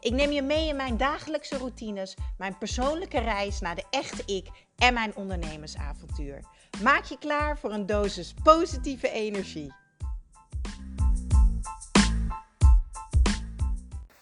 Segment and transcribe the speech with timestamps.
[0.00, 4.46] Ik neem je mee in mijn dagelijkse routines, mijn persoonlijke reis naar de echte ik
[4.76, 6.40] en mijn ondernemersavontuur.
[6.82, 9.72] Maak je klaar voor een dosis positieve energie.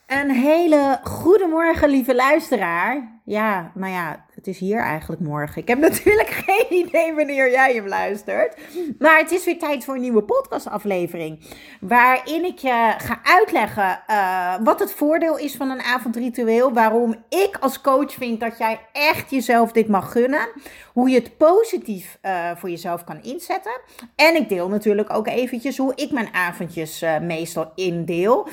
[0.07, 3.16] Een hele goede morgen, lieve luisteraar.
[3.29, 5.63] Ja, nou ja, het is hier eigenlijk morgen.
[5.63, 8.57] Ik heb natuurlijk geen idee wanneer jij hem luistert.
[8.99, 11.45] Maar het is weer tijd voor een nieuwe podcastaflevering.
[11.81, 16.73] Waarin ik je ga uitleggen uh, wat het voordeel is van een avondritueel.
[16.73, 20.49] Waarom ik als coach vind dat jij echt jezelf dit mag gunnen.
[20.93, 23.81] Hoe je het positief uh, voor jezelf kan inzetten.
[24.17, 28.49] En ik deel natuurlijk ook eventjes hoe ik mijn avondjes uh, meestal indeel.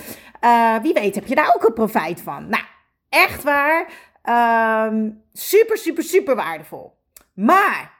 [0.82, 2.50] wie weet heb je daar ook een profijt van.
[2.50, 2.64] Nou,
[3.10, 4.12] echt waar.
[4.30, 6.94] Um, super, super, super waardevol.
[7.34, 7.94] Maar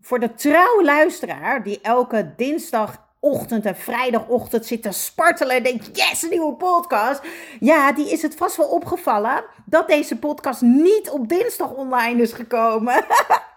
[0.00, 6.22] voor de trouwe luisteraar die elke dinsdagochtend en vrijdagochtend zit te spartelen en denkt: yes,
[6.22, 7.22] een nieuwe podcast.
[7.60, 12.32] Ja, die is het vast wel opgevallen dat deze podcast niet op dinsdag online is
[12.32, 13.04] gekomen.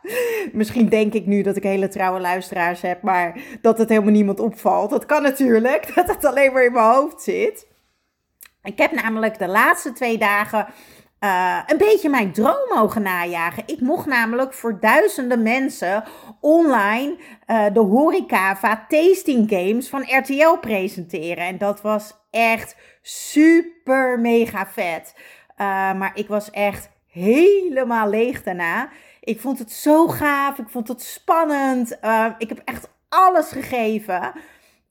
[0.52, 4.40] Misschien denk ik nu dat ik hele trouwe luisteraars heb, maar dat het helemaal niemand
[4.40, 4.90] opvalt.
[4.90, 7.68] Dat kan natuurlijk, dat het alleen maar in mijn hoofd zit.
[8.64, 10.68] Ik heb namelijk de laatste twee dagen
[11.26, 13.64] uh, een beetje mijn droom mogen najagen.
[13.66, 16.04] Ik mocht namelijk voor duizenden mensen
[16.40, 17.16] online
[17.48, 21.46] uh, de Horecava Tasting Games van RTL presenteren.
[21.46, 25.14] En dat was echt super mega vet.
[25.18, 25.58] Uh,
[25.94, 28.90] maar ik was echt helemaal leeg daarna.
[29.20, 30.58] Ik vond het zo gaaf.
[30.58, 31.92] Ik vond het spannend.
[32.38, 34.32] ik heb echt alles gegeven.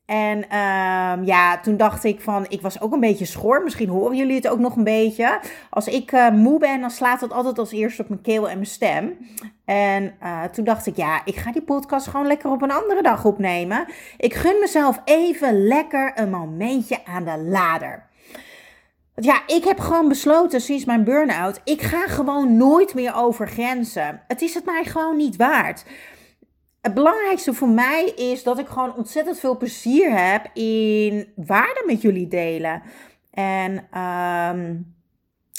[0.06, 3.62] En um, ja, toen dacht ik van, ik was ook een beetje schor.
[3.62, 5.40] Misschien horen jullie het ook nog een beetje.
[5.70, 8.54] Als ik uh, moe ben, dan slaat het altijd als eerste op mijn keel en
[8.54, 9.16] mijn stem.
[9.64, 13.02] En uh, toen dacht ik, ja, ik ga die podcast gewoon lekker op een andere
[13.02, 13.86] dag opnemen.
[14.16, 18.06] Ik gun mezelf even lekker een momentje aan de lader.
[19.16, 24.22] Ja, ik heb gewoon besloten sinds mijn burn-out, ik ga gewoon nooit meer over grenzen.
[24.26, 25.84] Het is het mij gewoon niet waard
[26.84, 32.02] het belangrijkste voor mij is dat ik gewoon ontzettend veel plezier heb in waarde met
[32.02, 32.82] jullie delen.
[33.30, 34.94] En um,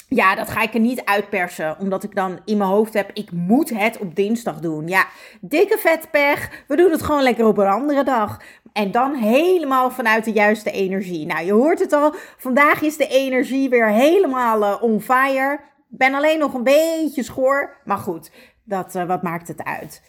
[0.08, 3.30] ja, dat ga ik er niet uitpersen, omdat ik dan in mijn hoofd heb, ik
[3.32, 4.88] moet het op dinsdag doen.
[4.88, 5.06] Ja,
[5.40, 8.40] dikke vetpech, we doen het gewoon lekker op een andere dag.
[8.72, 11.26] En dan helemaal vanuit de juiste energie.
[11.26, 15.60] Nou, je hoort het al, vandaag is de energie weer helemaal uh, on fire.
[15.88, 18.30] Ben alleen nog een beetje schoor, maar goed,
[18.64, 20.02] dat, uh, wat maakt het uit?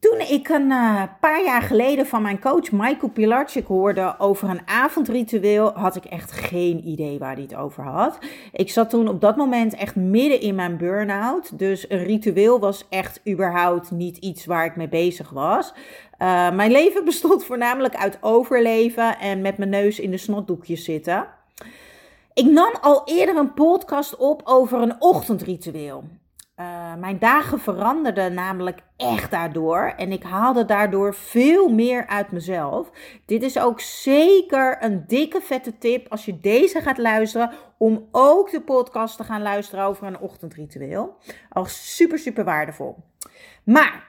[0.00, 4.68] Toen ik een uh, paar jaar geleden van mijn coach Michael Pilarczyk hoorde over een
[4.68, 8.18] avondritueel, had ik echt geen idee waar hij het over had.
[8.52, 11.58] Ik zat toen op dat moment echt midden in mijn burn-out.
[11.58, 15.72] Dus een ritueel was echt überhaupt niet iets waar ik mee bezig was.
[16.18, 21.26] Uh, mijn leven bestond voornamelijk uit overleven en met mijn neus in de snotdoekjes zitten.
[22.34, 26.04] Ik nam al eerder een podcast op over een ochtendritueel.
[26.60, 29.92] Uh, mijn dagen veranderden namelijk echt daardoor.
[29.96, 32.90] En ik haalde daardoor veel meer uit mezelf.
[33.26, 37.50] Dit is ook zeker een dikke vette tip als je deze gaat luisteren.
[37.78, 41.16] Om ook de podcast te gaan luisteren over een ochtendritueel.
[41.48, 42.96] Al super, super waardevol.
[43.64, 44.08] Maar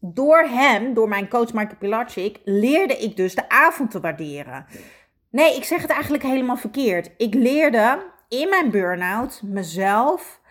[0.00, 4.66] door hem, door mijn coach Michael Pilarczyk, leerde ik dus de avond te waarderen.
[5.30, 7.10] Nee, ik zeg het eigenlijk helemaal verkeerd.
[7.16, 10.42] Ik leerde in mijn burn-out mezelf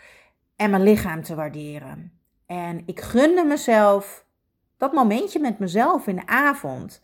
[0.55, 2.19] en mijn lichaam te waarderen.
[2.45, 4.25] En ik gunde mezelf
[4.77, 7.01] dat momentje met mezelf in de avond.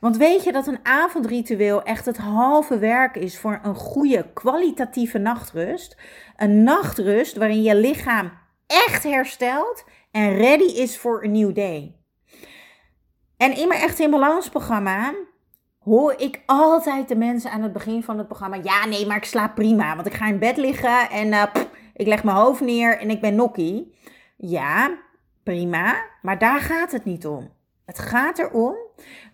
[0.00, 5.18] Want weet je dat een avondritueel echt het halve werk is voor een goede kwalitatieve
[5.18, 5.96] nachtrust?
[6.36, 8.32] Een nachtrust waarin je lichaam
[8.66, 11.96] echt herstelt en ready is voor een nieuw day.
[13.36, 15.14] En in mijn Echt in Balans programma
[15.78, 19.24] hoor ik altijd de mensen aan het begin van het programma: ja, nee, maar ik
[19.24, 21.44] slaap prima, want ik ga in bed liggen en uh,
[22.00, 23.94] ik leg mijn hoofd neer en ik ben nokkie.
[24.36, 24.98] Ja,
[25.42, 27.52] prima, maar daar gaat het niet om.
[27.84, 28.74] Het gaat erom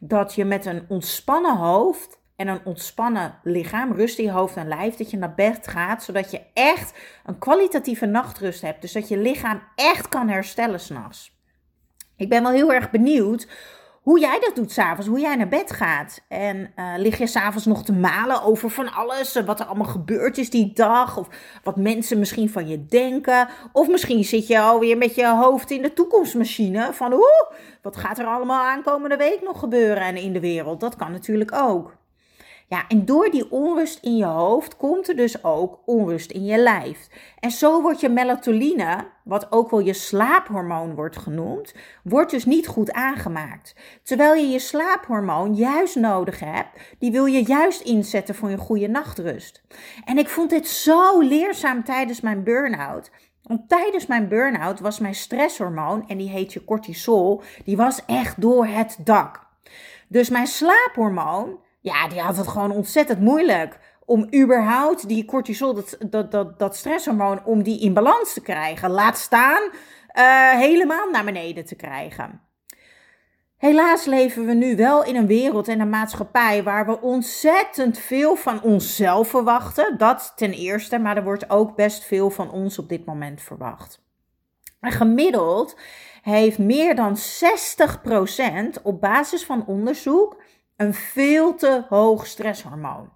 [0.01, 4.69] dat je met een ontspannen hoofd en een ontspannen lichaam, rust in je hoofd en
[4.69, 8.81] lijf, dat je naar bed gaat, zodat je echt een kwalitatieve nachtrust hebt.
[8.81, 11.41] Dus dat je lichaam echt kan herstellen s'nachts.
[12.17, 13.49] Ik ben wel heel erg benieuwd
[14.07, 16.25] hoe jij dat doet s'avonds, hoe jij naar bed gaat.
[16.29, 19.87] En uh, lig je s'avonds nog te malen over van alles, eh, wat er allemaal
[19.87, 21.29] gebeurd is die dag, of
[21.63, 23.49] wat mensen misschien van je denken.
[23.73, 27.51] Of misschien zit je alweer met je hoofd in de toekomstmachine van, oeh,
[27.83, 30.81] wat gaat er allemaal aankomende week nog gebeuren en in de wereld.
[30.81, 31.96] Dat kan natuurlijk ook.
[32.69, 36.59] Ja, en door die onrust in je hoofd komt er dus ook onrust in je
[36.59, 37.09] lijf.
[37.39, 42.67] En zo wordt je melatonine, wat ook wel je slaaphormoon wordt genoemd, wordt dus niet
[42.67, 43.75] goed aangemaakt.
[44.03, 48.89] Terwijl je je slaaphormoon juist nodig hebt, die wil je juist inzetten voor een goede
[48.89, 49.63] nachtrust.
[50.05, 53.11] En ik vond dit zo leerzaam tijdens mijn burn-out.
[53.43, 58.41] Want tijdens mijn burn-out was mijn stresshormoon, en die heet je cortisol, die was echt
[58.41, 59.47] door het dak.
[60.09, 65.97] Dus mijn slaaphormoon, ja, die had het gewoon ontzettend moeilijk om überhaupt die cortisol, dat,
[66.11, 68.91] dat, dat, dat stresshormoon, om die in balans te krijgen.
[68.91, 72.41] Laat staan uh, helemaal naar beneden te krijgen.
[73.57, 78.37] Helaas leven we nu wel in een wereld en een maatschappij waar we ontzettend veel
[78.37, 79.99] van onszelf verwachten.
[79.99, 84.05] Dat ten eerste, maar er wordt ook best veel van ons op dit moment verwacht.
[84.81, 85.79] En gemiddeld
[86.23, 87.17] heeft meer dan
[88.79, 90.37] 60% op basis van onderzoek
[90.77, 93.13] een veel te hoog stresshormoon.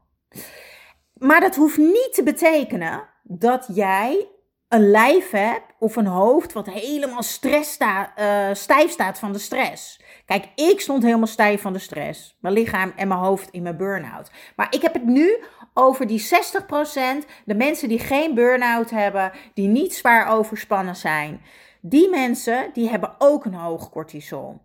[1.13, 4.29] Maar dat hoeft niet te betekenen dat jij
[4.69, 9.39] een lijf hebt of een hoofd wat helemaal stress sta, uh, stijf staat van de
[9.39, 10.01] stress.
[10.25, 12.37] Kijk, ik stond helemaal stijf van de stress.
[12.41, 14.31] Mijn lichaam en mijn hoofd in mijn burn-out.
[14.57, 15.43] Maar ik heb het nu
[15.75, 21.41] over die 60%, de mensen die geen burn-out hebben, die niet zwaar overspannen zijn.
[21.81, 24.61] Die mensen die hebben ook een hoog cortisol.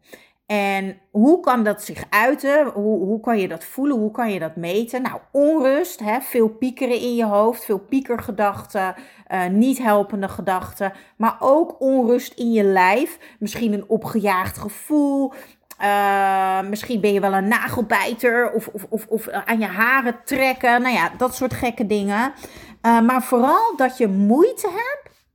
[0.46, 2.66] En hoe kan dat zich uiten?
[2.68, 3.98] Hoe, hoe kan je dat voelen?
[3.98, 5.02] Hoe kan je dat meten?
[5.02, 6.22] Nou, onrust, hè?
[6.22, 8.96] veel piekeren in je hoofd, veel piekergedachten,
[9.32, 13.20] uh, niet helpende gedachten, maar ook onrust in je lijf.
[13.40, 15.34] Misschien een opgejaagd gevoel.
[15.82, 20.82] Uh, misschien ben je wel een nagelbijter of, of, of, of aan je haren trekken.
[20.82, 22.34] Nou ja, dat soort gekke dingen.
[22.82, 25.26] Uh, maar vooral dat je moeite hebt,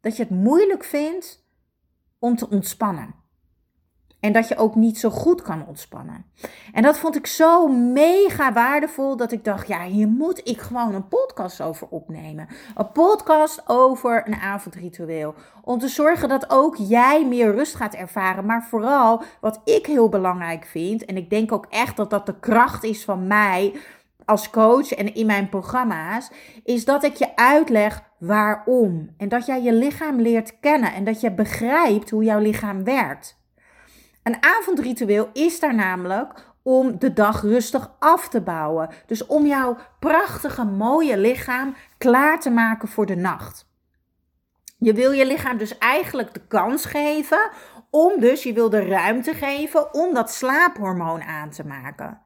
[0.00, 1.44] dat je het moeilijk vindt
[2.18, 3.21] om te ontspannen.
[4.22, 6.24] En dat je ook niet zo goed kan ontspannen.
[6.72, 10.94] En dat vond ik zo mega waardevol dat ik dacht, ja, hier moet ik gewoon
[10.94, 12.48] een podcast over opnemen.
[12.74, 15.34] Een podcast over een avondritueel.
[15.62, 18.46] Om te zorgen dat ook jij meer rust gaat ervaren.
[18.46, 22.38] Maar vooral wat ik heel belangrijk vind, en ik denk ook echt dat dat de
[22.40, 23.74] kracht is van mij
[24.24, 26.30] als coach en in mijn programma's,
[26.64, 29.10] is dat ik je uitleg waarom.
[29.16, 33.40] En dat jij je lichaam leert kennen en dat je begrijpt hoe jouw lichaam werkt.
[34.22, 38.88] Een avondritueel is daar namelijk om de dag rustig af te bouwen.
[39.06, 43.70] Dus om jouw prachtige, mooie lichaam klaar te maken voor de nacht.
[44.78, 47.50] Je wil je lichaam dus eigenlijk de kans geven
[47.90, 52.20] om dus, je wil de ruimte geven om dat slaaphormoon aan te maken.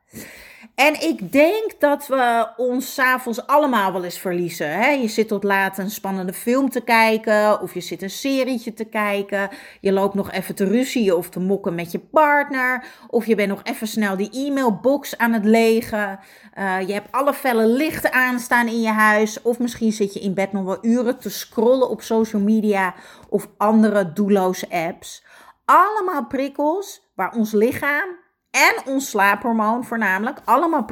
[0.77, 4.71] En ik denk dat we ons s'avonds allemaal wel eens verliezen.
[4.71, 4.89] Hè?
[4.89, 8.85] Je zit tot laat een spannende film te kijken, of je zit een serietje te
[8.85, 9.49] kijken.
[9.81, 12.85] Je loopt nog even te ruzien of te mokken met je partner.
[13.09, 16.19] Of je bent nog even snel die e-mailbox aan het legen.
[16.59, 19.43] Uh, je hebt alle felle lichten aanstaan in je huis.
[19.43, 22.95] Of misschien zit je in bed nog wel uren te scrollen op social media
[23.29, 25.25] of andere doelloze apps.
[25.65, 28.25] Allemaal prikkels waar ons lichaam
[28.57, 30.41] en ons slaaphormoon voornamelijk.
[30.45, 30.85] Allemaal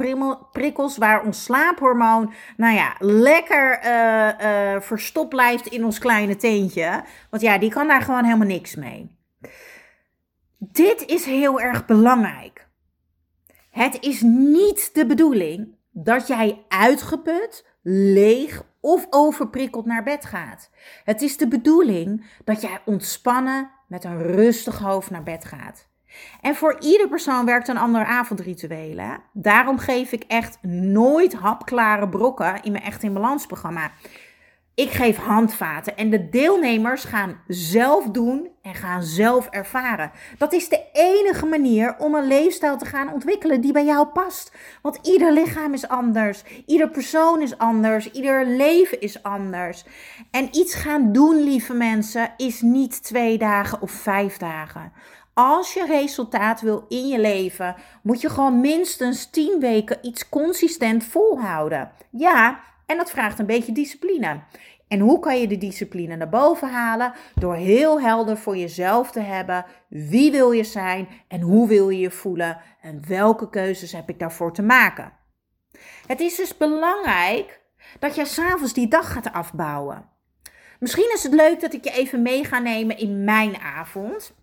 [0.51, 7.03] prikkels waar ons slaaphormoon, nou ja, lekker uh, uh, verstopt blijft in ons kleine teentje.
[7.29, 9.15] Want ja, die kan daar gewoon helemaal niks mee.
[10.57, 12.67] Dit is heel erg belangrijk.
[13.69, 20.69] Het is niet de bedoeling dat jij uitgeput, leeg of overprikkeld naar bed gaat.
[21.03, 25.87] Het is de bedoeling dat jij ontspannen met een rustig hoofd naar bed gaat.
[26.41, 29.17] En voor ieder persoon werkt een ander avondritueel.
[29.33, 33.91] Daarom geef ik echt nooit hapklare brokken in mijn Echt in Balans programma.
[34.75, 40.11] Ik geef handvaten en de deelnemers gaan zelf doen en gaan zelf ervaren.
[40.37, 44.55] Dat is de enige manier om een leefstijl te gaan ontwikkelen die bij jou past.
[44.81, 49.85] Want ieder lichaam is anders, ieder persoon is anders, ieder leven is anders.
[50.31, 54.91] En iets gaan doen, lieve mensen, is niet twee dagen of vijf dagen.
[55.37, 61.03] Als je resultaat wil in je leven, moet je gewoon minstens 10 weken iets consistent
[61.03, 61.91] volhouden.
[62.09, 64.39] Ja, en dat vraagt een beetje discipline.
[64.87, 67.13] En hoe kan je de discipline naar boven halen?
[67.33, 69.65] Door heel helder voor jezelf te hebben.
[69.87, 72.57] Wie wil je zijn en hoe wil je je voelen?
[72.81, 75.13] En welke keuzes heb ik daarvoor te maken?
[76.07, 77.61] Het is dus belangrijk
[77.99, 80.09] dat je s'avonds die dag gaat afbouwen.
[80.79, 84.33] Misschien is het leuk dat ik je even mee ga nemen in mijn avond.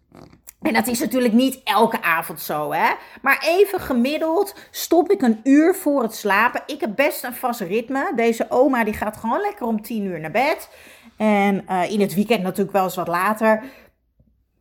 [0.62, 2.92] En dat is natuurlijk niet elke avond zo, hè.
[3.22, 6.62] Maar even gemiddeld stop ik een uur voor het slapen.
[6.66, 8.12] Ik heb best een vast ritme.
[8.16, 10.68] Deze oma die gaat gewoon lekker om tien uur naar bed.
[11.16, 13.62] En uh, in het weekend natuurlijk wel eens wat later.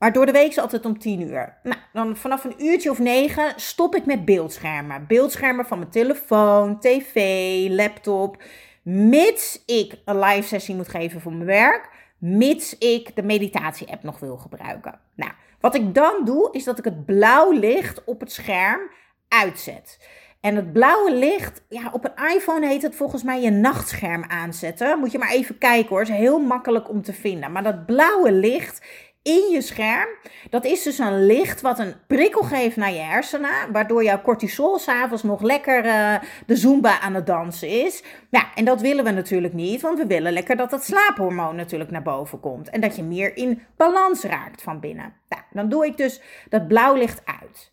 [0.01, 1.57] Maar door de week is altijd om 10 uur.
[1.63, 5.05] Nou, dan vanaf een uurtje of negen stop ik met beeldschermen.
[5.07, 8.43] Beeldschermen van mijn telefoon, tv, laptop.
[8.83, 11.89] Mits ik een live sessie moet geven voor mijn werk.
[12.21, 14.99] Mits ik de meditatie-app nog wil gebruiken.
[15.15, 18.79] Nou, wat ik dan doe, is dat ik het blauw licht op het scherm
[19.27, 20.09] uitzet.
[20.41, 24.99] En het blauwe licht, ja, op een iPhone heet het volgens mij je nachtscherm aanzetten.
[24.99, 27.51] Moet je maar even kijken hoor, is heel makkelijk om te vinden.
[27.51, 28.85] Maar dat blauwe licht
[29.23, 30.09] in je scherm.
[30.49, 34.79] Dat is dus een licht wat een prikkel geeft naar je hersenen, waardoor jouw cortisol
[34.79, 38.03] s'avonds nog lekker uh, de zumba aan het dansen is.
[38.29, 41.91] Ja, en dat willen we natuurlijk niet, want we willen lekker dat dat slaaphormoon natuurlijk
[41.91, 45.13] naar boven komt en dat je meer in balans raakt van binnen.
[45.29, 47.71] Nou, dan doe ik dus dat blauw licht uit.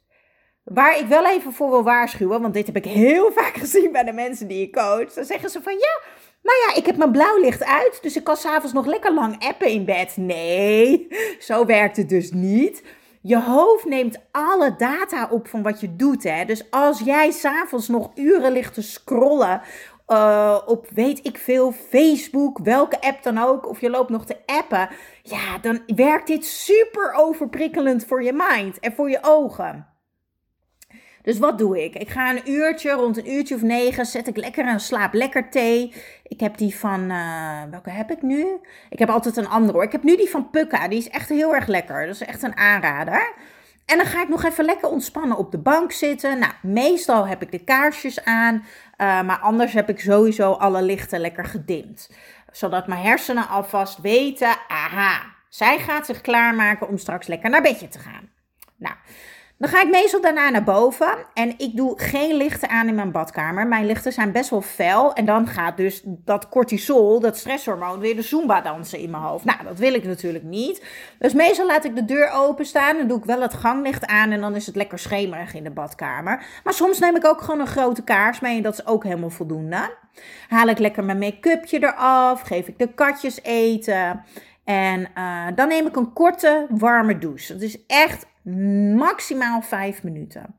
[0.64, 4.04] Waar ik wel even voor wil waarschuwen, want dit heb ik heel vaak gezien bij
[4.04, 5.12] de mensen die ik coach.
[5.12, 6.00] Dan zeggen ze van ja,
[6.42, 9.44] nou ja, ik heb mijn blauw licht uit, dus ik kan s'avonds nog lekker lang
[9.44, 10.16] appen in bed.
[10.16, 12.82] Nee, zo werkt het dus niet.
[13.22, 16.22] Je hoofd neemt alle data op van wat je doet.
[16.22, 16.44] Hè?
[16.44, 19.62] Dus als jij s'avonds nog uren ligt te scrollen
[20.08, 24.36] uh, op weet ik veel, Facebook, welke app dan ook, of je loopt nog te
[24.46, 24.88] appen,
[25.22, 29.87] ja, dan werkt dit super overprikkelend voor je mind en voor je ogen.
[31.28, 31.94] Dus wat doe ik?
[31.94, 35.50] Ik ga een uurtje, rond een uurtje of negen, zet ik lekker een slaap lekker
[35.50, 35.94] thee.
[36.22, 38.46] Ik heb die van, uh, welke heb ik nu?
[38.90, 39.82] Ik heb altijd een andere hoor.
[39.82, 42.06] Ik heb nu die van Pukka, die is echt heel erg lekker.
[42.06, 43.32] Dat is echt een aanrader.
[43.86, 46.38] En dan ga ik nog even lekker ontspannen op de bank zitten.
[46.38, 48.62] Nou, meestal heb ik de kaarsjes aan, uh,
[49.22, 52.10] maar anders heb ik sowieso alle lichten lekker gedimd.
[52.52, 57.88] Zodat mijn hersenen alvast weten, aha, zij gaat zich klaarmaken om straks lekker naar bedje
[57.88, 58.28] te gaan.
[58.76, 58.94] Nou,
[59.58, 63.12] dan ga ik meestal daarna naar boven en ik doe geen lichten aan in mijn
[63.12, 63.66] badkamer.
[63.66, 68.16] Mijn lichten zijn best wel fel en dan gaat dus dat cortisol, dat stresshormoon, weer
[68.16, 69.44] de zumba dansen in mijn hoofd.
[69.44, 70.84] Nou, dat wil ik natuurlijk niet.
[71.18, 74.40] Dus meestal laat ik de deur openstaan en doe ik wel het ganglicht aan en
[74.40, 76.46] dan is het lekker schemerig in de badkamer.
[76.64, 79.30] Maar soms neem ik ook gewoon een grote kaars mee en dat is ook helemaal
[79.30, 79.96] voldoende.
[80.48, 84.24] Haal ik lekker mijn make-upje eraf, geef ik de katjes eten.
[84.64, 87.52] En uh, dan neem ik een korte, warme douche.
[87.52, 88.26] Dat is echt
[88.96, 90.54] maximaal vijf minuten.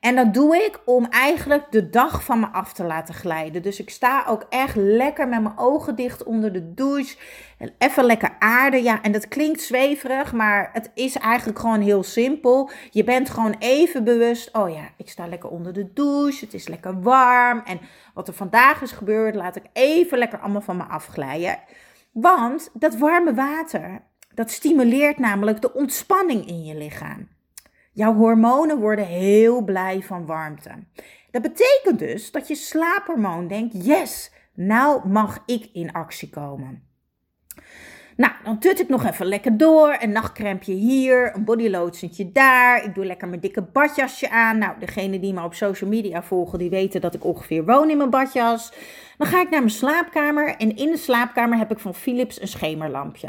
[0.00, 3.62] En dat doe ik om eigenlijk de dag van me af te laten glijden.
[3.62, 7.16] Dus ik sta ook echt lekker met mijn ogen dicht onder de douche.
[7.58, 8.82] En even lekker aarde.
[8.82, 12.70] Ja, en dat klinkt zweverig, maar het is eigenlijk gewoon heel simpel.
[12.90, 14.56] Je bent gewoon even bewust.
[14.56, 16.44] Oh ja, ik sta lekker onder de douche.
[16.44, 17.62] Het is lekker warm.
[17.64, 17.80] En
[18.14, 21.58] wat er vandaag is gebeurd, laat ik even lekker allemaal van me afglijden.
[22.12, 24.02] Want dat warme water,
[24.34, 27.28] dat stimuleert namelijk de ontspanning in je lichaam.
[27.92, 30.70] Jouw hormonen worden heel blij van warmte.
[31.30, 36.82] Dat betekent dus dat je slaaphormoon denkt: yes, nou mag ik in actie komen.
[38.16, 39.96] Nou, dan tut ik nog even lekker door.
[40.00, 42.84] Een nachtcrempje hier, een bodylotiontje daar.
[42.84, 44.58] Ik doe lekker mijn dikke badjasje aan.
[44.58, 47.96] Nou, degene die me op social media volgen, die weten dat ik ongeveer woon in
[47.96, 48.72] mijn badjas.
[49.18, 52.48] Dan ga ik naar mijn slaapkamer en in de slaapkamer heb ik van Philips een
[52.48, 53.28] schemerlampje.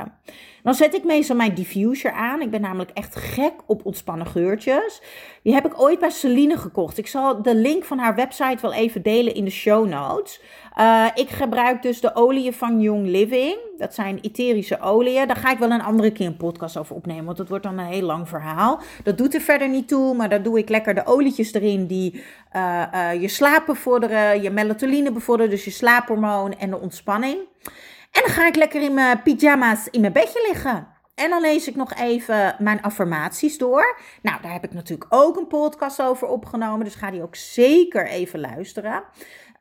[0.63, 2.41] Dan zet ik meestal mijn diffuser aan.
[2.41, 5.01] Ik ben namelijk echt gek op ontspannen geurtjes.
[5.43, 6.97] Die heb ik ooit bij Celine gekocht.
[6.97, 10.41] Ik zal de link van haar website wel even delen in de show notes.
[10.79, 13.57] Uh, ik gebruik dus de oliën van Young Living.
[13.77, 15.27] Dat zijn etherische oliën.
[15.27, 17.25] Daar ga ik wel een andere keer een podcast over opnemen.
[17.25, 18.79] Want dat wordt dan een heel lang verhaal.
[19.03, 20.15] Dat doet er verder niet toe.
[20.15, 22.23] Maar daar doe ik lekker de olietjes erin die
[22.55, 24.41] uh, uh, je slaap bevorderen.
[24.41, 25.51] Je melatonine bevorderen.
[25.51, 27.37] Dus je slaaphormoon en de ontspanning.
[28.11, 30.87] En dan ga ik lekker in mijn pyjama's in mijn bedje liggen.
[31.15, 33.99] En dan lees ik nog even mijn affirmaties door.
[34.21, 36.85] Nou, daar heb ik natuurlijk ook een podcast over opgenomen.
[36.85, 39.03] Dus ga die ook zeker even luisteren.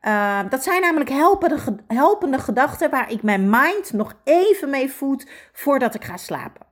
[0.07, 5.27] Uh, dat zijn namelijk helpende, helpende gedachten waar ik mijn mind nog even mee voed
[5.53, 6.65] voordat ik ga slapen.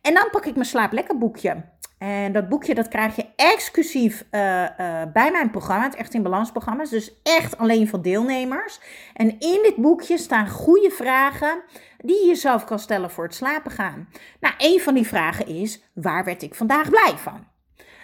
[0.00, 1.64] En dan pak ik mijn slaap lekker boekje.
[1.98, 4.68] En dat boekje dat krijg je exclusief uh, uh,
[5.12, 6.84] bij mijn programma, het Echt in Balans programma.
[6.84, 8.80] Dus echt alleen voor deelnemers.
[9.14, 11.62] En in dit boekje staan goede vragen
[11.98, 14.08] die je jezelf kan stellen voor het slapen gaan.
[14.40, 17.51] Nou, een van die vragen is, waar werd ik vandaag blij van?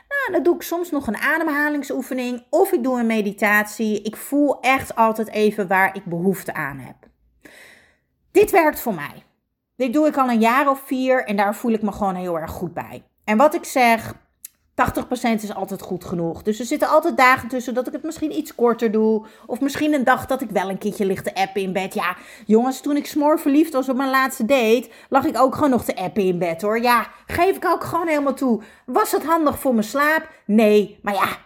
[0.09, 4.03] Nou, dan doe ik soms nog een ademhalingsoefening of ik doe een meditatie.
[4.03, 6.97] Ik voel echt altijd even waar ik behoefte aan heb.
[8.31, 9.25] Dit werkt voor mij.
[9.77, 12.38] Dit doe ik al een jaar of vier en daar voel ik me gewoon heel
[12.38, 13.05] erg goed bij.
[13.25, 14.15] En wat ik zeg,
[14.78, 16.42] 80% is altijd goed genoeg.
[16.42, 19.26] Dus er zitten altijd dagen tussen dat ik het misschien iets korter doe.
[19.47, 21.94] Of misschien een dag dat ik wel een keertje lig te appen in bed.
[21.94, 22.16] Ja,
[22.47, 25.85] jongens, toen ik smoor verliefd was op mijn laatste date, lag ik ook gewoon nog
[25.85, 26.80] te appen in bed hoor.
[26.80, 28.62] Ja, geef ik ook gewoon helemaal toe.
[28.87, 30.28] Was het handig voor mijn slaap?
[30.44, 31.37] Nee, maar ja,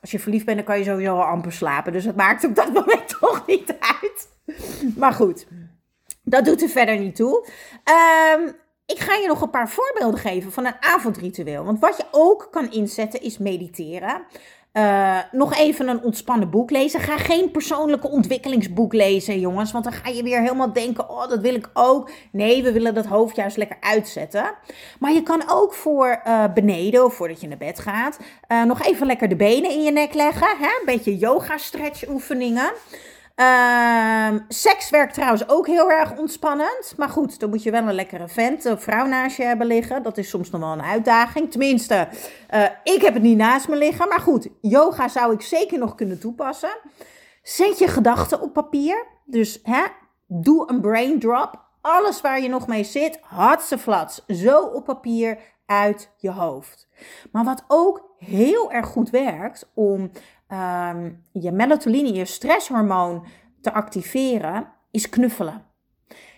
[0.00, 1.92] als je verliefd bent, dan kan je sowieso al amper slapen.
[1.92, 4.28] Dus het maakt op dat moment toch niet uit.
[4.96, 5.46] Maar goed,
[6.22, 7.48] dat doet er verder niet toe.
[8.38, 8.54] Um,
[8.86, 11.64] ik ga je nog een paar voorbeelden geven van een avondritueel.
[11.64, 14.22] Want wat je ook kan inzetten is mediteren.
[14.72, 17.00] Uh, nog even een ontspannen boek lezen.
[17.00, 19.72] Ga geen persoonlijke ontwikkelingsboek lezen, jongens.
[19.72, 22.10] Want dan ga je weer helemaal denken: oh, dat wil ik ook.
[22.30, 24.54] Nee, we willen dat hoofd juist lekker uitzetten.
[24.98, 28.82] Maar je kan ook voor uh, beneden, of voordat je naar bed gaat, uh, nog
[28.82, 30.56] even lekker de benen in je nek leggen.
[30.58, 30.66] Hè?
[30.66, 32.06] Een beetje yoga-stretch
[33.40, 36.94] Uh, seks werkt trouwens ook heel erg ontspannend.
[36.96, 40.02] Maar goed, dan moet je wel een lekkere vent of vrouw naast je hebben liggen.
[40.02, 41.50] Dat is soms nog wel een uitdaging.
[41.50, 42.08] Tenminste,
[42.54, 44.08] uh, ik heb het niet naast me liggen.
[44.08, 46.76] Maar goed, yoga zou ik zeker nog kunnen toepassen.
[47.42, 49.06] Zet je gedachten op papier.
[49.24, 49.82] Dus hè,
[50.26, 51.64] doe een brain drop.
[51.80, 53.20] Alles waar je nog mee zit,
[53.78, 54.24] flats.
[54.26, 56.88] Zo op papier uit je hoofd.
[57.32, 60.10] Maar wat ook heel erg goed werkt om
[60.52, 63.26] um, je melatonine, je stresshormoon
[63.60, 65.64] te activeren, is knuffelen.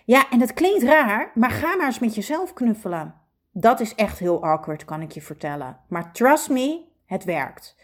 [0.05, 3.15] Ja, en dat klinkt raar, maar ga maar eens met jezelf knuffelen.
[3.51, 5.77] Dat is echt heel awkward, kan ik je vertellen.
[5.87, 7.75] Maar trust me, het werkt.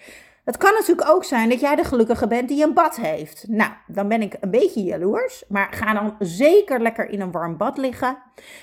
[0.46, 3.46] Het kan natuurlijk ook zijn dat jij de gelukkige bent die een bad heeft.
[3.48, 5.44] Nou, dan ben ik een beetje jaloers.
[5.48, 8.18] Maar ga dan zeker lekker in een warm bad liggen.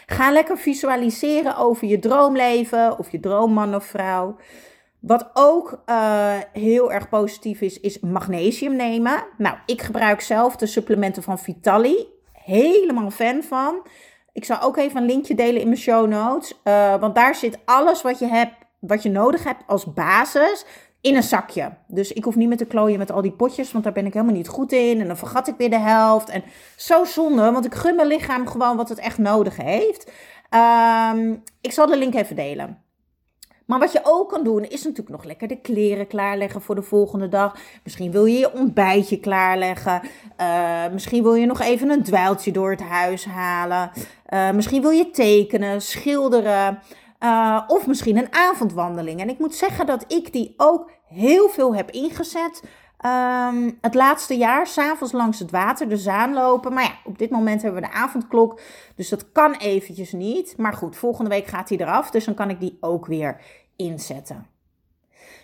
[0.07, 4.37] Ga lekker visualiseren over je droomleven of je droomman of vrouw.
[5.03, 9.25] Wat ook uh, heel erg positief is, is magnesium nemen.
[9.39, 12.07] Nou, ik gebruik zelf de supplementen van Vitali.
[12.33, 13.87] Helemaal fan van.
[14.33, 16.61] Ik zal ook even een linkje delen in mijn show notes.
[16.65, 20.65] Uh, want daar zit alles wat je, hebt, wat je nodig hebt als basis
[21.01, 21.73] in een zakje.
[21.87, 24.13] Dus ik hoef niet meer te klooien met al die potjes, want daar ben ik
[24.13, 25.01] helemaal niet goed in.
[25.01, 26.29] En dan vergat ik weer de helft.
[26.29, 26.45] En
[26.77, 30.11] zo zonde, want ik gun mijn lichaam gewoon wat het echt nodig heeft.
[31.15, 32.83] Um, ik zal de link even delen.
[33.73, 36.83] Maar wat je ook kan doen, is natuurlijk nog lekker de kleren klaarleggen voor de
[36.83, 37.57] volgende dag.
[37.85, 40.03] Misschien wil je je ontbijtje klaarleggen.
[40.41, 43.91] Uh, misschien wil je nog even een dweiltje door het huis halen.
[44.29, 46.79] Uh, misschien wil je tekenen, schilderen.
[47.21, 49.21] Uh, of misschien een avondwandeling.
[49.21, 52.63] En ik moet zeggen dat ik die ook heel veel heb ingezet.
[53.07, 56.73] Um, het laatste jaar, s'avonds langs het water, de zaan lopen.
[56.73, 58.61] Maar ja, op dit moment hebben we de avondklok.
[58.97, 60.55] Dus dat kan eventjes niet.
[60.57, 62.11] Maar goed, volgende week gaat hij eraf.
[62.11, 63.41] Dus dan kan ik die ook weer
[63.77, 64.47] inzetten.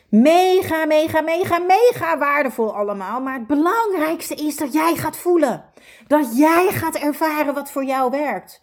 [0.08, 3.20] Mega, mega, mega, mega waardevol allemaal.
[3.20, 5.64] Maar het belangrijkste is dat jij gaat voelen.
[6.06, 8.60] Dat jij gaat ervaren wat voor jou werkt.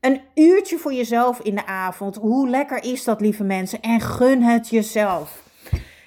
[0.00, 2.16] Een uurtje voor jezelf in de avond.
[2.16, 3.80] Hoe lekker is dat, lieve mensen?
[3.80, 5.42] En gun het jezelf.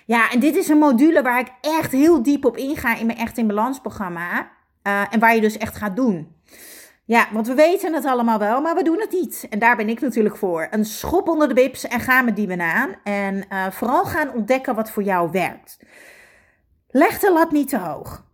[0.05, 3.17] Ja, en dit is een module waar ik echt heel diep op inga in mijn
[3.17, 4.51] Echt in Balans programma.
[4.87, 6.35] Uh, en waar je dus echt gaat doen.
[7.05, 9.47] Ja, want we weten het allemaal wel, maar we doen het niet.
[9.49, 10.67] En daar ben ik natuurlijk voor.
[10.71, 12.95] Een schop onder de bips en ga met die banaan.
[13.03, 15.77] En uh, vooral gaan ontdekken wat voor jou werkt.
[16.87, 18.25] Leg de lat niet te hoog.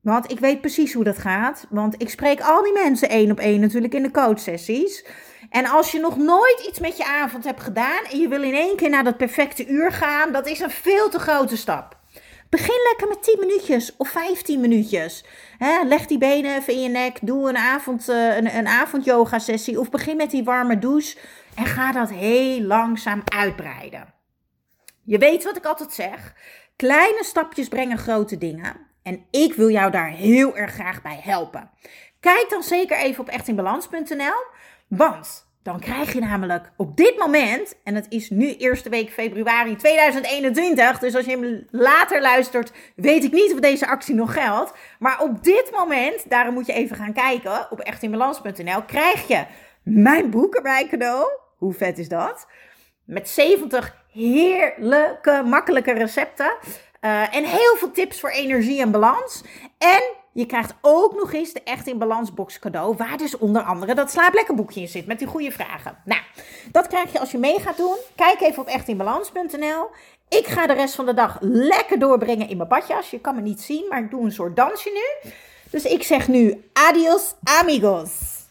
[0.00, 1.66] Want ik weet precies hoe dat gaat.
[1.70, 5.04] Want ik spreek al die mensen één op één natuurlijk in de coachsessies.
[5.50, 8.54] En als je nog nooit iets met je avond hebt gedaan en je wil in
[8.54, 11.98] één keer naar dat perfecte uur gaan, dat is een veel te grote stap.
[12.54, 15.24] Begin lekker met 10 minuutjes of 15 minuutjes.
[15.84, 17.18] leg die benen even in je nek.
[17.22, 19.80] Doe een, avond, uh, een, een avondyoga sessie.
[19.80, 21.16] Of begin met die warme douche.
[21.54, 24.14] En ga dat heel langzaam uitbreiden.
[25.02, 26.34] Je weet wat ik altijd zeg.
[26.76, 28.76] Kleine stapjes brengen grote dingen.
[29.02, 31.70] En ik wil jou daar heel erg graag bij helpen.
[32.20, 34.44] Kijk dan zeker even op echtinbalans.nl.
[34.88, 39.76] Want dan krijg je namelijk op dit moment, en het is nu eerste week februari
[39.76, 44.72] 2021, dus als je hem later luistert, weet ik niet of deze actie nog geldt.
[44.98, 49.44] Maar op dit moment, daarom moet je even gaan kijken op echtinbalans.nl, krijg je
[49.82, 51.28] mijn boek erbij cadeau.
[51.56, 52.46] Hoe vet is dat?
[53.04, 56.56] Met 70 heerlijke, makkelijke recepten.
[57.00, 59.44] Uh, en heel veel tips voor energie en balans.
[59.78, 60.02] En
[60.34, 62.96] je krijgt ook nog eens de Echt in Balans box cadeau.
[62.96, 65.96] Waar dus onder andere dat slaaplekker in zit met die goede vragen.
[66.04, 66.20] Nou,
[66.72, 67.96] dat krijg je als je mee gaat doen.
[68.14, 69.90] Kijk even op echtinbalans.nl.
[70.28, 73.10] Ik ga de rest van de dag lekker doorbrengen in mijn badjas.
[73.10, 75.30] Je kan me niet zien, maar ik doe een soort dansje nu.
[75.70, 78.43] Dus ik zeg nu adios amigos.